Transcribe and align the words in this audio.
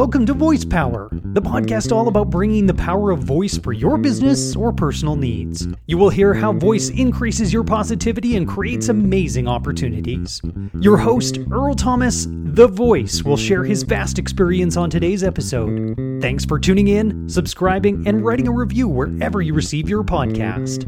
Welcome 0.00 0.24
to 0.24 0.32
Voice 0.32 0.64
Power, 0.64 1.10
the 1.12 1.42
podcast 1.42 1.94
all 1.94 2.08
about 2.08 2.30
bringing 2.30 2.64
the 2.64 2.72
power 2.72 3.10
of 3.10 3.18
voice 3.22 3.58
for 3.58 3.74
your 3.74 3.98
business 3.98 4.56
or 4.56 4.72
personal 4.72 5.14
needs. 5.14 5.68
You 5.86 5.98
will 5.98 6.08
hear 6.08 6.32
how 6.32 6.54
voice 6.54 6.88
increases 6.88 7.52
your 7.52 7.64
positivity 7.64 8.38
and 8.38 8.48
creates 8.48 8.88
amazing 8.88 9.46
opportunities. 9.46 10.40
Your 10.80 10.96
host, 10.96 11.38
Earl 11.50 11.74
Thomas, 11.74 12.26
The 12.30 12.66
Voice, 12.66 13.22
will 13.24 13.36
share 13.36 13.62
his 13.62 13.82
vast 13.82 14.18
experience 14.18 14.78
on 14.78 14.88
today's 14.88 15.22
episode. 15.22 15.94
Thanks 16.22 16.46
for 16.46 16.58
tuning 16.58 16.88
in, 16.88 17.28
subscribing, 17.28 18.08
and 18.08 18.24
writing 18.24 18.48
a 18.48 18.52
review 18.52 18.88
wherever 18.88 19.42
you 19.42 19.52
receive 19.52 19.86
your 19.86 20.02
podcast. 20.02 20.86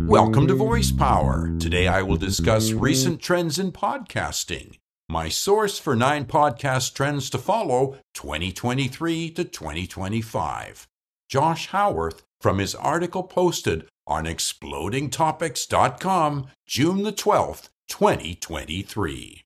Welcome 0.00 0.48
to 0.48 0.54
Voice 0.54 0.90
Power. 0.90 1.56
Today 1.60 1.86
I 1.86 2.02
will 2.02 2.16
discuss 2.16 2.72
recent 2.72 3.20
trends 3.22 3.60
in 3.60 3.70
podcasting. 3.70 4.78
My 5.18 5.28
source 5.28 5.80
for 5.80 5.96
nine 5.96 6.26
podcast 6.26 6.94
trends 6.94 7.28
to 7.30 7.38
follow 7.38 7.96
2023 8.14 9.32
to 9.32 9.42
2025. 9.42 10.86
Josh 11.28 11.66
Howarth 11.66 12.22
from 12.40 12.58
his 12.58 12.76
article 12.76 13.24
posted 13.24 13.88
on 14.06 14.26
explodingtopics.com 14.26 16.46
June 16.68 17.02
the 17.02 17.12
12th, 17.12 17.68
2023. 17.88 19.42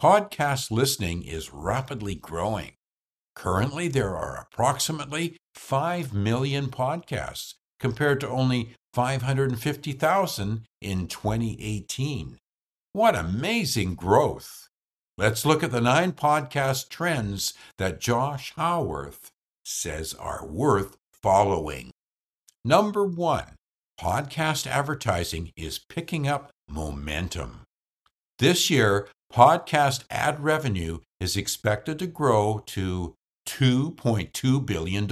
Podcast 0.00 0.70
listening 0.70 1.22
is 1.22 1.52
rapidly 1.52 2.14
growing. 2.14 2.72
Currently, 3.36 3.88
there 3.88 4.16
are 4.16 4.48
approximately 4.50 5.36
5 5.54 6.14
million 6.14 6.68
podcasts 6.68 7.56
compared 7.78 8.20
to 8.20 8.28
only 8.30 8.72
550,000 8.94 10.64
in 10.80 11.08
2018. 11.08 12.39
What 12.92 13.14
amazing 13.14 13.94
growth! 13.94 14.68
Let's 15.16 15.46
look 15.46 15.62
at 15.62 15.70
the 15.70 15.80
nine 15.80 16.10
podcast 16.10 16.88
trends 16.88 17.54
that 17.78 18.00
Josh 18.00 18.52
Howarth 18.56 19.30
says 19.64 20.12
are 20.14 20.44
worth 20.44 20.96
following. 21.12 21.92
Number 22.64 23.04
one, 23.04 23.54
podcast 24.00 24.66
advertising 24.66 25.52
is 25.56 25.78
picking 25.78 26.26
up 26.26 26.50
momentum. 26.68 27.60
This 28.40 28.70
year, 28.70 29.08
podcast 29.32 30.02
ad 30.10 30.42
revenue 30.42 30.98
is 31.20 31.36
expected 31.36 31.96
to 32.00 32.08
grow 32.08 32.64
to 32.66 33.14
$2.2 33.46 34.66
billion, 34.66 35.08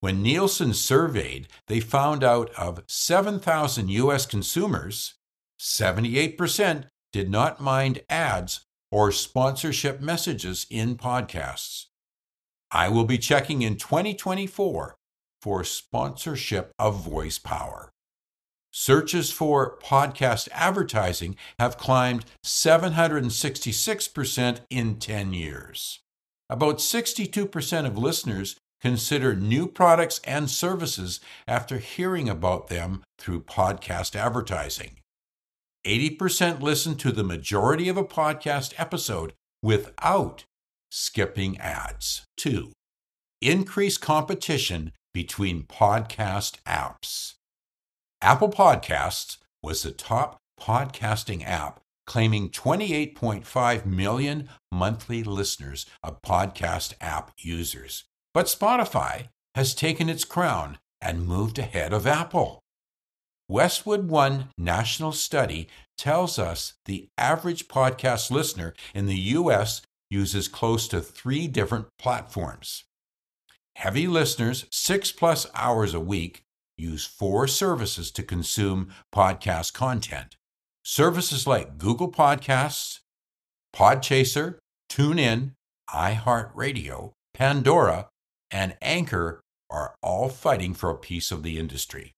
when 0.00 0.22
Nielsen 0.22 0.74
surveyed, 0.74 1.46
they 1.68 1.78
found 1.78 2.24
out 2.24 2.50
of 2.58 2.82
7,000 2.88 3.88
U.S. 3.90 4.26
consumers, 4.26 5.14
78% 5.64 6.88
did 7.10 7.30
not 7.30 7.58
mind 7.58 8.02
ads 8.10 8.66
or 8.92 9.10
sponsorship 9.10 9.98
messages 9.98 10.66
in 10.68 10.94
podcasts. 10.94 11.86
I 12.70 12.90
will 12.90 13.06
be 13.06 13.16
checking 13.16 13.62
in 13.62 13.76
2024 13.76 14.94
for 15.40 15.64
sponsorship 15.64 16.70
of 16.78 17.02
voice 17.02 17.38
power. 17.38 17.90
Searches 18.72 19.32
for 19.32 19.78
podcast 19.78 20.50
advertising 20.52 21.34
have 21.58 21.78
climbed 21.78 22.26
766% 22.44 24.60
in 24.68 24.96
10 24.96 25.32
years. 25.32 26.00
About 26.50 26.76
62% 26.76 27.86
of 27.86 27.96
listeners 27.96 28.58
consider 28.82 29.34
new 29.34 29.66
products 29.66 30.20
and 30.24 30.50
services 30.50 31.20
after 31.48 31.78
hearing 31.78 32.28
about 32.28 32.68
them 32.68 33.02
through 33.18 33.40
podcast 33.40 34.14
advertising. 34.14 34.98
80% 35.84 36.60
listen 36.60 36.96
to 36.96 37.12
the 37.12 37.24
majority 37.24 37.88
of 37.88 37.96
a 37.96 38.04
podcast 38.04 38.72
episode 38.78 39.34
without 39.62 40.44
skipping 40.90 41.58
ads. 41.58 42.24
2. 42.38 42.72
Increase 43.42 43.98
competition 43.98 44.92
between 45.12 45.64
podcast 45.64 46.56
apps. 46.66 47.34
Apple 48.22 48.48
Podcasts 48.48 49.36
was 49.62 49.82
the 49.82 49.90
top 49.92 50.38
podcasting 50.60 51.46
app, 51.46 51.80
claiming 52.06 52.48
28.5 52.48 53.84
million 53.84 54.48
monthly 54.72 55.22
listeners 55.22 55.84
of 56.02 56.22
podcast 56.22 56.94
app 57.00 57.32
users. 57.38 58.04
But 58.32 58.46
Spotify 58.46 59.28
has 59.54 59.74
taken 59.74 60.08
its 60.08 60.24
crown 60.24 60.78
and 61.00 61.26
moved 61.26 61.58
ahead 61.58 61.92
of 61.92 62.06
Apple. 62.06 62.60
Westwood 63.48 64.08
One 64.08 64.48
national 64.56 65.12
study 65.12 65.68
tells 65.96 66.38
us 66.38 66.74
the 66.86 67.08
average 67.16 67.68
podcast 67.68 68.30
listener 68.30 68.74
in 68.94 69.06
the 69.06 69.18
U.S. 69.18 69.82
uses 70.10 70.48
close 70.48 70.88
to 70.88 71.00
three 71.00 71.46
different 71.46 71.86
platforms. 71.98 72.84
Heavy 73.76 74.06
listeners, 74.06 74.66
six 74.70 75.10
plus 75.10 75.46
hours 75.54 75.94
a 75.94 76.00
week, 76.00 76.42
use 76.76 77.04
four 77.04 77.46
services 77.46 78.10
to 78.12 78.22
consume 78.22 78.92
podcast 79.14 79.72
content. 79.72 80.36
Services 80.84 81.46
like 81.46 81.78
Google 81.78 82.10
Podcasts, 82.10 83.00
Podchaser, 83.74 84.58
TuneIn, 84.90 85.52
iHeartRadio, 85.90 87.12
Pandora, 87.32 88.08
and 88.50 88.76
Anchor 88.80 89.40
are 89.70 89.96
all 90.02 90.28
fighting 90.28 90.74
for 90.74 90.90
a 90.90 90.98
piece 90.98 91.32
of 91.32 91.42
the 91.42 91.58
industry. 91.58 92.12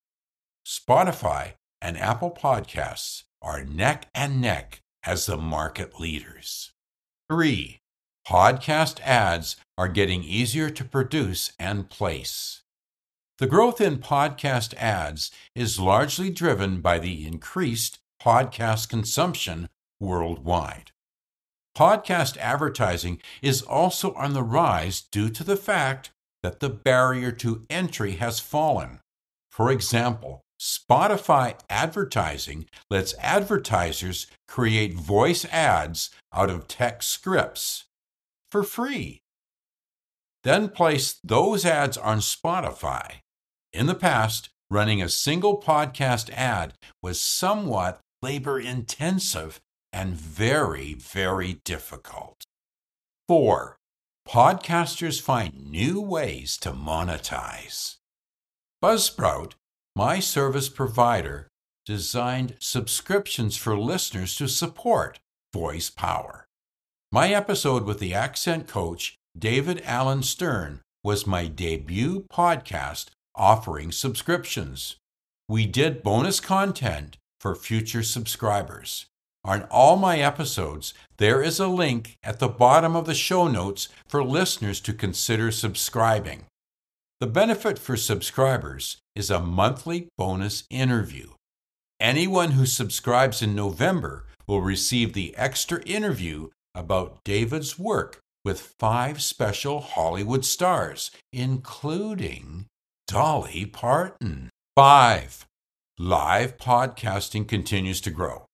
Spotify 0.65 1.53
and 1.81 1.97
Apple 1.97 2.31
Podcasts 2.31 3.23
are 3.41 3.63
neck 3.63 4.09
and 4.13 4.41
neck 4.41 4.81
as 5.03 5.25
the 5.25 5.37
market 5.37 5.99
leaders. 5.99 6.71
3. 7.29 7.79
Podcast 8.27 8.99
ads 9.01 9.55
are 9.77 9.87
getting 9.87 10.23
easier 10.23 10.69
to 10.69 10.83
produce 10.83 11.53
and 11.57 11.89
place. 11.89 12.63
The 13.37 13.47
growth 13.47 13.79
in 13.79 13.97
podcast 13.97 14.73
ads 14.75 15.31
is 15.55 15.79
largely 15.79 16.29
driven 16.29 16.81
by 16.81 16.99
the 16.99 17.25
increased 17.25 17.99
podcast 18.21 18.89
consumption 18.89 19.69
worldwide. 19.99 20.91
Podcast 21.77 22.37
advertising 22.37 23.21
is 23.41 23.61
also 23.61 24.13
on 24.13 24.33
the 24.33 24.41
rise 24.41 25.01
due 25.01 25.29
to 25.29 25.43
the 25.43 25.55
fact 25.55 26.09
that 26.41 26.59
the 26.59 26.69
barrier 26.69 27.31
to 27.31 27.65
entry 27.69 28.13
has 28.13 28.39
fallen. 28.39 28.99
For 29.51 29.71
example, 29.71 30.41
Spotify 30.59 31.55
advertising 31.69 32.65
lets 32.89 33.13
advertisers 33.19 34.27
create 34.47 34.93
voice 34.93 35.45
ads 35.45 36.09
out 36.33 36.49
of 36.49 36.67
text 36.67 37.09
scripts 37.09 37.85
for 38.51 38.63
free. 38.63 39.21
Then 40.43 40.69
place 40.69 41.19
those 41.23 41.65
ads 41.65 41.97
on 41.97 42.19
Spotify. 42.19 43.17
In 43.73 43.85
the 43.85 43.95
past, 43.95 44.49
running 44.69 45.01
a 45.01 45.09
single 45.09 45.61
podcast 45.61 46.29
ad 46.31 46.73
was 47.03 47.21
somewhat 47.21 47.99
labor 48.21 48.59
intensive 48.59 49.59
and 49.93 50.15
very, 50.15 50.93
very 50.93 51.59
difficult. 51.63 52.43
4 53.27 53.77
podcasters 54.27 55.21
find 55.21 55.69
new 55.71 56.01
ways 56.01 56.57
to 56.57 56.71
monetize. 56.71 57.97
Buzzsprout, 58.83 59.53
my 59.97 60.19
service 60.19 60.69
provider, 60.69 61.47
designed 61.83 62.53
subscriptions 62.59 63.57
for 63.57 63.75
listeners 63.75 64.35
to 64.35 64.47
support 64.47 65.17
voice 65.51 65.89
power. 65.89 66.45
My 67.11 67.29
episode 67.29 67.83
with 67.83 67.97
the 67.97 68.13
accent 68.13 68.67
coach, 68.67 69.15
David 69.35 69.81
Alan 69.83 70.21
Stern, 70.21 70.81
was 71.03 71.25
my 71.25 71.47
debut 71.47 72.27
podcast 72.31 73.07
offering 73.33 73.91
subscriptions. 73.91 74.97
We 75.49 75.65
did 75.65 76.03
bonus 76.03 76.39
content 76.39 77.17
for 77.39 77.55
future 77.55 78.03
subscribers. 78.03 79.07
On 79.43 79.63
all 79.63 79.95
my 79.95 80.19
episodes, 80.19 80.93
there 81.17 81.41
is 81.41 81.59
a 81.59 81.67
link 81.67 82.17
at 82.21 82.37
the 82.37 82.49
bottom 82.49 82.95
of 82.95 83.07
the 83.07 83.15
show 83.15 83.47
notes 83.47 83.89
for 84.07 84.23
listeners 84.23 84.79
to 84.81 84.93
consider 84.93 85.49
subscribing. 85.49 86.45
The 87.19 87.25
benefit 87.25 87.79
for 87.79 87.97
subscribers 87.97 88.97
is 89.15 89.31
a 89.31 89.39
monthly 89.39 90.07
bonus 90.19 90.65
interview. 90.69 91.31
Anyone 91.99 92.51
who 92.51 92.67
subscribes 92.67 93.41
in 93.41 93.55
November 93.55 94.27
will 94.45 94.61
receive 94.61 95.13
the 95.13 95.35
extra 95.35 95.81
interview 95.81 96.49
about 96.75 97.17
David's 97.23 97.79
work 97.79 98.19
with 98.45 98.75
five 98.77 99.23
special 99.23 99.81
Hollywood 99.81 100.45
stars, 100.45 101.09
including 101.33 102.67
Dolly 103.07 103.65
Parton. 103.65 104.51
5. 104.75 105.47
Live 105.97 106.57
podcasting 106.57 107.47
continues 107.47 107.99
to 108.01 108.11
grow. 108.11 108.45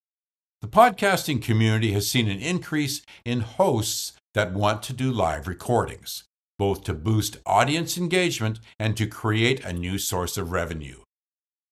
The 0.62 0.70
podcasting 0.70 1.42
community 1.42 1.92
has 1.92 2.10
seen 2.10 2.30
an 2.30 2.40
increase 2.40 3.02
in 3.26 3.42
hosts 3.42 4.14
that 4.34 4.54
want 4.54 4.84
to 4.84 4.94
do 4.94 5.12
live 5.12 5.50
recordings, 5.50 6.24
both 6.64 6.86
to 6.86 6.94
boost 6.94 7.36
audience 7.46 7.98
engagement 7.98 8.58
and 8.80 8.96
to 8.96 9.06
create 9.06 9.60
a 9.66 9.74
new 9.74 9.98
source 9.98 10.38
of 10.38 10.54
revenue. 10.54 11.02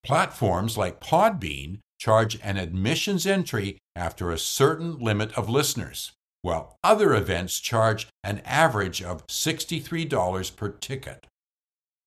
Platforms 0.04 0.78
like 0.78 1.00
Podbean 1.00 1.80
charge 1.98 2.38
an 2.44 2.58
admissions 2.58 3.26
entry 3.26 3.78
after 3.96 4.30
a 4.30 4.38
certain 4.38 5.00
limit 5.00 5.32
of 5.38 5.48
listeners, 5.48 6.12
while 6.42 6.76
other 6.84 7.14
events 7.14 7.62
charge 7.62 8.10
an 8.22 8.42
average 8.44 9.02
of 9.02 9.26
$63 9.28 10.56
per 10.58 10.68
ticket. 10.68 11.26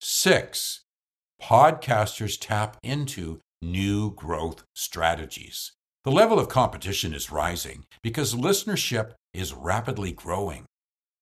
6. 0.03 0.83
Podcasters 1.41 2.37
tap 2.39 2.77
into 2.83 3.41
new 3.63 4.11
growth 4.15 4.63
strategies. 4.75 5.73
The 6.05 6.13
level 6.13 6.39
of 6.39 6.51
competition 6.51 7.15
is 7.15 7.33
rising 7.33 7.87
because 8.03 8.35
listenership 8.35 9.13
is 9.33 9.55
rapidly 9.55 10.13
growing. 10.13 10.67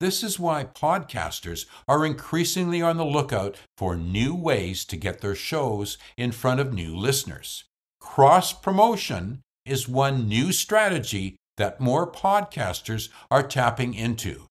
This 0.03 0.25
is 0.25 0.37
why 0.37 0.65
podcasters 0.65 1.67
are 1.87 2.05
increasingly 2.05 2.83
on 2.83 2.97
the 2.97 3.05
lookout 3.05 3.57
for 3.77 3.95
new 3.95 4.35
ways 4.35 4.85
to 4.87 4.97
get 4.97 5.21
their 5.21 5.37
shows 5.37 5.97
in 6.17 6.33
front 6.33 6.59
of 6.59 6.73
new 6.73 6.97
listeners. 6.97 7.67
Cross 8.01 8.55
promotion 8.55 9.43
is 9.65 9.89
one 9.89 10.27
new 10.27 10.51
strategy 10.51 11.37
that 11.57 11.81
more 11.81 12.11
podcasters 12.11 13.11
are 13.31 13.45
tapping 13.45 13.95
into. 13.95 14.47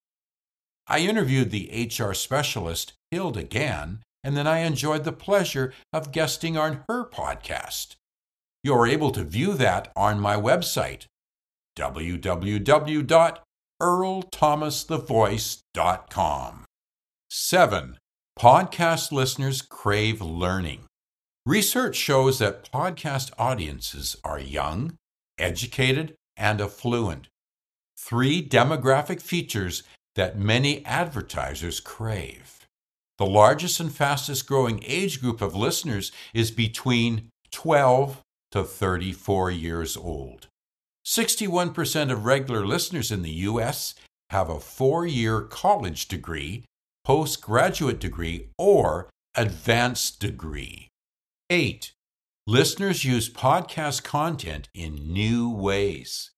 I 0.88 1.00
interviewed 1.00 1.52
the 1.52 1.86
HR 1.86 2.14
specialist 2.14 2.94
Hilda 3.10 3.44
Gann, 3.44 4.04
and 4.24 4.38
then 4.38 4.48
I 4.48 4.60
enjoyed 4.60 5.04
the 5.04 5.12
pleasure 5.12 5.74
of 5.92 6.14
guesting 6.14 6.56
on 6.56 6.86
her 6.88 7.04
podcast. 7.04 7.98
You're 8.64 8.88
able 8.88 9.12
to 9.12 9.26
view 9.26 9.56
that 9.56 9.92
on 9.98 10.18
my 10.18 10.38
website, 10.38 11.08
www.earlthomasthevoice.com. 13.82 16.66
7. 17.30 17.98
Podcast 18.38 19.12
listeners 19.12 19.64
crave 19.64 20.22
learning. 20.22 20.82
Research 21.46 21.96
shows 21.96 22.40
that 22.40 22.70
podcast 22.72 23.32
audiences 23.40 24.16
are 24.24 24.40
young, 24.40 24.98
educated, 25.40 26.14
and 26.38 26.62
affluent. 26.62 27.28
Three 27.98 28.48
demographic 28.48 29.20
features 29.22 29.82
that 30.16 30.38
many 30.38 30.86
advertisers 30.86 31.80
crave. 31.80 32.68
The 33.18 33.26
largest 33.26 33.80
and 33.80 33.92
fastest 33.92 34.48
growing 34.48 34.84
age 34.86 35.20
group 35.22 35.42
of 35.42 35.56
listeners 35.56 36.12
is 36.34 36.52
between 36.52 37.30
12 37.52 38.22
to 38.52 38.64
34 38.64 39.50
years 39.52 39.98
old. 39.98 40.48
61% 41.06 42.12
of 42.12 42.26
regular 42.26 42.66
listeners 42.66 43.12
in 43.12 43.22
the 43.22 43.32
U.S. 43.50 43.96
have 44.30 44.50
a 44.50 44.60
four 44.60 45.06
year 45.06 45.42
college 45.42 46.08
degree, 46.08 46.66
postgraduate 47.04 48.00
degree, 48.00 48.50
or 48.58 49.10
advanced 49.36 50.20
degree. 50.20 50.90
8. 51.50 51.94
Listeners 52.48 53.04
use 53.04 53.30
podcast 53.30 54.04
content 54.04 54.68
in 54.74 55.12
new 55.12 55.50
ways. 55.50 56.32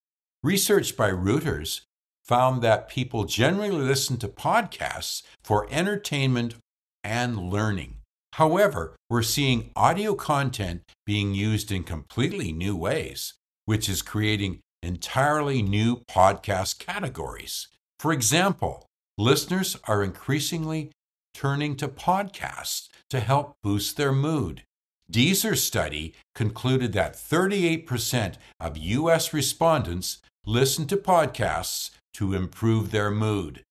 Research 0.43 0.97
by 0.97 1.09
Reuters 1.09 1.81
found 2.23 2.61
that 2.61 2.89
people 2.89 3.25
generally 3.25 3.71
listen 3.71 4.17
to 4.17 4.27
podcasts 4.27 5.23
for 5.43 5.67
entertainment 5.69 6.55
and 7.03 7.37
learning. 7.49 7.97
However, 8.33 8.95
we're 9.09 9.21
seeing 9.21 9.71
audio 9.75 10.15
content 10.15 10.81
being 11.05 11.33
used 11.33 11.71
in 11.71 11.83
completely 11.83 12.51
new 12.51 12.75
ways, 12.75 13.35
which 13.65 13.87
is 13.87 14.01
creating 14.01 14.59
entirely 14.81 15.61
new 15.61 15.97
podcast 16.09 16.79
categories. 16.79 17.67
For 17.99 18.11
example, 18.11 18.85
listeners 19.17 19.77
are 19.87 20.03
increasingly 20.03 20.91
turning 21.33 21.75
to 21.77 21.87
podcasts 21.87 22.89
to 23.09 23.19
help 23.19 23.55
boost 23.63 23.97
their 23.97 24.11
mood. 24.11 24.63
Deezer's 25.09 25.63
study 25.63 26.13
concluded 26.33 26.93
that 26.93 27.13
38% 27.15 28.35
of 28.59 28.77
U.S. 28.77 29.33
respondents 29.33 30.19
listen 30.45 30.87
to 30.87 30.97
podcasts 30.97 31.91
to 32.15 32.33
improve 32.33 32.91
their 32.91 33.11
mood. 33.11 33.63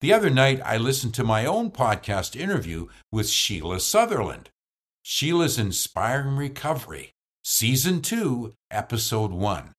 The 0.00 0.12
other 0.12 0.30
night, 0.30 0.60
I 0.64 0.78
listened 0.78 1.14
to 1.14 1.24
my 1.24 1.44
own 1.44 1.70
podcast 1.70 2.34
interview 2.34 2.88
with 3.12 3.28
Sheila 3.28 3.80
Sutherland. 3.80 4.48
Sheila's 5.02 5.58
Inspiring 5.58 6.36
Recovery, 6.36 7.12
Season 7.52 8.00
2, 8.00 8.54
Episode 8.70 9.32
1. 9.32 9.72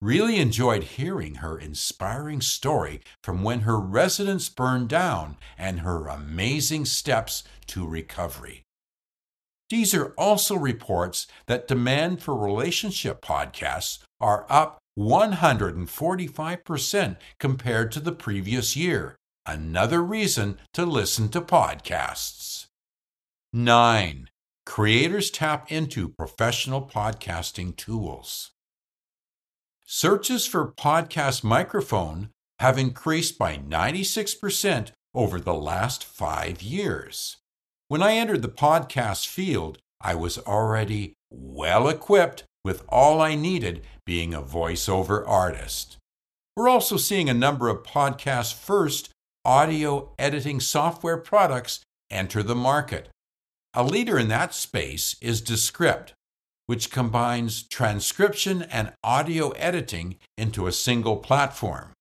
Really 0.00 0.38
enjoyed 0.38 0.84
hearing 0.84 1.34
her 1.36 1.58
inspiring 1.58 2.40
story 2.40 3.00
from 3.24 3.42
when 3.42 3.62
her 3.62 3.76
residence 3.76 4.48
burned 4.48 4.88
down 4.88 5.36
and 5.58 5.80
her 5.80 6.06
amazing 6.06 6.84
steps 6.84 7.42
to 7.66 7.84
recovery. 7.84 8.62
Deezer 9.68 10.12
also 10.16 10.54
reports 10.54 11.26
that 11.48 11.66
demand 11.66 12.22
for 12.22 12.36
relationship 12.36 13.20
podcasts 13.20 13.98
are 14.20 14.46
up 14.48 14.78
145% 14.96 17.16
compared 17.40 17.90
to 17.90 17.98
the 17.98 18.12
previous 18.12 18.76
year, 18.76 19.16
Another 19.44 20.04
reason 20.04 20.60
to 20.74 20.86
listen 20.86 21.30
to 21.30 21.40
podcasts. 21.40 22.66
9. 23.52 24.28
Creators 24.66 25.30
tap 25.30 25.70
into 25.70 26.08
professional 26.08 26.82
podcasting 26.82 27.74
tools. 27.76 28.50
Searches 29.86 30.44
for 30.44 30.72
podcast 30.72 31.44
microphone 31.44 32.30
have 32.58 32.76
increased 32.76 33.38
by 33.38 33.56
96% 33.56 34.90
over 35.14 35.40
the 35.40 35.54
last 35.54 36.04
five 36.04 36.60
years. 36.60 37.36
When 37.88 38.02
I 38.02 38.14
entered 38.14 38.42
the 38.42 38.48
podcast 38.48 39.28
field, 39.28 39.78
I 40.00 40.16
was 40.16 40.36
already 40.36 41.14
well 41.30 41.88
equipped 41.88 42.42
with 42.64 42.82
all 42.88 43.20
I 43.22 43.36
needed 43.36 43.82
being 44.04 44.34
a 44.34 44.42
voiceover 44.42 45.22
artist. 45.26 45.96
We're 46.56 46.68
also 46.68 46.96
seeing 46.96 47.30
a 47.30 47.34
number 47.34 47.68
of 47.68 47.84
podcast 47.84 48.54
first 48.54 49.10
audio 49.44 50.12
editing 50.18 50.58
software 50.58 51.18
products 51.18 51.80
enter 52.10 52.42
the 52.42 52.56
market. 52.56 53.08
A 53.76 53.84
leader 53.84 54.18
in 54.18 54.28
that 54.28 54.54
space 54.54 55.16
is 55.20 55.42
Descript, 55.42 56.14
which 56.64 56.90
combines 56.90 57.62
transcription 57.62 58.62
and 58.62 58.94
audio 59.04 59.50
editing 59.50 60.16
into 60.38 60.66
a 60.66 60.72
single 60.72 61.18
platform. 61.18 61.92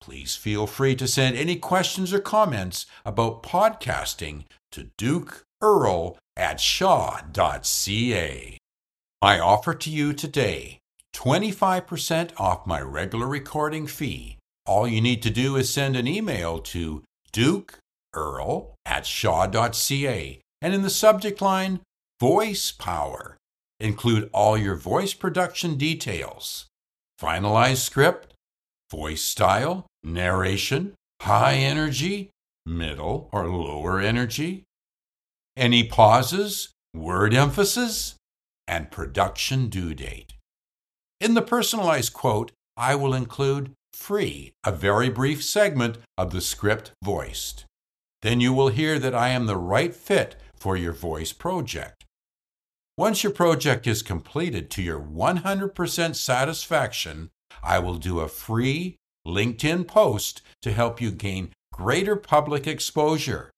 Please 0.00 0.36
feel 0.36 0.66
free 0.66 0.96
to 0.96 1.06
send 1.06 1.36
any 1.36 1.56
questions 1.56 2.14
or 2.14 2.18
comments 2.18 2.86
about 3.04 3.42
podcasting 3.42 4.44
to 4.72 4.88
Duke 4.96 5.44
Earl 5.60 6.16
at 6.34 6.60
shaw.ca. 6.60 8.58
I 9.20 9.38
offer 9.38 9.74
to 9.74 9.90
you 9.90 10.12
today 10.14 10.78
25% 11.14 12.30
off 12.38 12.66
my 12.66 12.80
regular 12.80 13.26
recording 13.26 13.86
fee 13.86 14.38
all 14.66 14.88
you 14.88 15.00
need 15.00 15.22
to 15.22 15.30
do 15.30 15.56
is 15.56 15.72
send 15.72 15.96
an 15.96 16.08
email 16.08 16.58
to 16.58 17.04
dukeearl 17.32 18.72
at 18.84 19.06
shaw.ca 19.06 20.40
and 20.60 20.74
in 20.74 20.82
the 20.82 20.90
subject 20.90 21.40
line, 21.40 21.80
Voice 22.20 22.72
Power. 22.72 23.36
Include 23.78 24.30
all 24.32 24.56
your 24.56 24.74
voice 24.74 25.12
production 25.12 25.76
details. 25.76 26.66
Finalized 27.20 27.78
script, 27.78 28.34
voice 28.90 29.22
style, 29.22 29.86
narration, 30.02 30.94
high 31.20 31.54
energy, 31.54 32.30
middle 32.64 33.28
or 33.32 33.48
lower 33.48 34.00
energy, 34.00 34.64
any 35.56 35.84
pauses, 35.84 36.70
word 36.94 37.34
emphasis, 37.34 38.14
and 38.66 38.90
production 38.90 39.68
due 39.68 39.94
date. 39.94 40.34
In 41.20 41.34
the 41.34 41.42
personalized 41.42 42.12
quote, 42.12 42.52
I 42.76 42.94
will 42.94 43.14
include 43.14 43.72
free, 43.94 44.52
a 44.64 44.72
very 44.72 45.08
brief 45.08 45.42
segment 45.42 45.98
of 46.18 46.30
the 46.30 46.40
script 46.40 46.92
voiced. 47.02 47.64
Then 48.22 48.40
you 48.40 48.52
will 48.52 48.68
hear 48.68 48.98
that 48.98 49.14
I 49.14 49.28
am 49.28 49.46
the 49.46 49.56
right 49.56 49.94
fit 49.94 50.36
for 50.66 50.76
your 50.76 50.92
voice 50.92 51.32
project. 51.32 52.04
Once 52.98 53.22
your 53.22 53.30
project 53.30 53.86
is 53.86 54.02
completed 54.02 54.68
to 54.68 54.82
your 54.82 54.98
100% 54.98 56.16
satisfaction, 56.16 57.30
I 57.62 57.78
will 57.78 57.98
do 57.98 58.18
a 58.18 58.26
free 58.26 58.96
LinkedIn 59.24 59.86
post 59.86 60.42
to 60.62 60.72
help 60.72 61.00
you 61.00 61.12
gain 61.12 61.52
greater 61.72 62.16
public 62.16 62.66
exposure. 62.66 63.52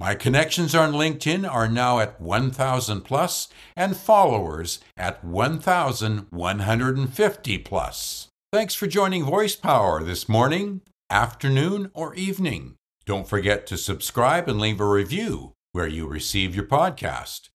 My 0.00 0.14
connections 0.14 0.74
on 0.74 0.94
LinkedIn 0.94 1.46
are 1.46 1.68
now 1.68 1.98
at 1.98 2.18
1,000 2.18 3.02
plus 3.02 3.48
and 3.76 3.94
followers 3.94 4.80
at 4.96 5.22
1,150 5.22 7.58
plus. 7.58 8.28
Thanks 8.54 8.74
for 8.74 8.86
joining 8.86 9.22
Voice 9.22 9.54
Power 9.54 10.02
this 10.02 10.30
morning, 10.30 10.80
afternoon, 11.10 11.90
or 11.92 12.14
evening. 12.14 12.76
Don't 13.04 13.28
forget 13.28 13.66
to 13.66 13.76
subscribe 13.76 14.48
and 14.48 14.58
leave 14.58 14.80
a 14.80 14.86
review 14.86 15.52
where 15.76 15.86
you 15.86 16.06
receive 16.06 16.56
your 16.56 16.64
podcast. 16.64 17.50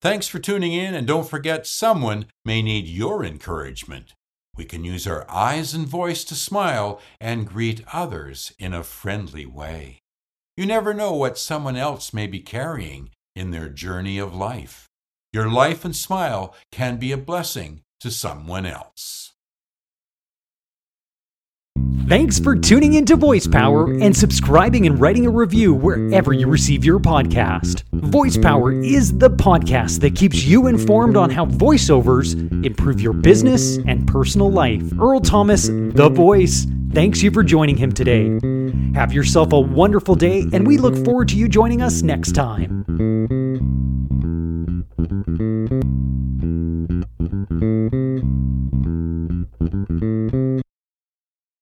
Thanks 0.00 0.26
for 0.26 0.38
tuning 0.38 0.72
in, 0.72 0.94
and 0.94 1.06
don't 1.06 1.28
forget 1.28 1.66
someone 1.66 2.24
may 2.42 2.62
need 2.62 2.86
your 2.86 3.22
encouragement. 3.22 4.14
We 4.56 4.64
can 4.64 4.82
use 4.82 5.06
our 5.06 5.30
eyes 5.30 5.74
and 5.74 5.86
voice 5.86 6.24
to 6.24 6.34
smile 6.34 7.02
and 7.20 7.46
greet 7.46 7.84
others 7.92 8.54
in 8.58 8.72
a 8.72 8.82
friendly 8.82 9.44
way. 9.44 9.98
You 10.56 10.64
never 10.64 10.94
know 10.94 11.12
what 11.12 11.36
someone 11.36 11.76
else 11.76 12.14
may 12.14 12.26
be 12.26 12.40
carrying 12.40 13.10
in 13.34 13.50
their 13.50 13.68
journey 13.68 14.16
of 14.16 14.34
life. 14.34 14.88
your 15.36 15.50
life 15.50 15.84
and 15.84 15.94
smile 15.94 16.54
can 16.72 16.96
be 16.96 17.12
a 17.12 17.18
blessing 17.18 17.82
to 18.00 18.10
someone 18.10 18.64
else. 18.64 19.34
Thanks 22.08 22.38
for 22.38 22.54
tuning 22.54 22.94
into 22.94 23.16
Voice 23.16 23.48
Power 23.48 23.90
and 23.90 24.16
subscribing 24.16 24.86
and 24.86 25.00
writing 25.00 25.26
a 25.26 25.30
review 25.30 25.74
wherever 25.74 26.32
you 26.32 26.46
receive 26.46 26.84
your 26.84 27.00
podcast. 27.00 27.82
Voice 27.92 28.38
Power 28.38 28.70
is 28.72 29.18
the 29.18 29.30
podcast 29.30 30.00
that 30.00 30.14
keeps 30.14 30.44
you 30.44 30.68
informed 30.68 31.16
on 31.16 31.30
how 31.30 31.46
voiceovers 31.46 32.34
improve 32.64 33.00
your 33.00 33.12
business 33.12 33.78
and 33.88 34.06
personal 34.06 34.52
life. 34.52 34.84
Earl 35.00 35.18
Thomas, 35.18 35.68
the 35.68 36.08
voice, 36.08 36.66
thanks 36.92 37.22
you 37.22 37.32
for 37.32 37.42
joining 37.42 37.76
him 37.76 37.90
today. 37.90 38.38
Have 38.94 39.12
yourself 39.12 39.52
a 39.52 39.58
wonderful 39.60 40.14
day, 40.14 40.46
and 40.52 40.64
we 40.64 40.78
look 40.78 40.96
forward 41.04 41.28
to 41.28 41.36
you 41.36 41.48
joining 41.48 41.82
us 41.82 42.02
next 42.02 42.36
time. 42.36 43.45